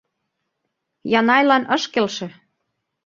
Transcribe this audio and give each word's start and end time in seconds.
Янайлан 1.19 1.63
ыш 1.75 1.83
келше. 1.93 2.27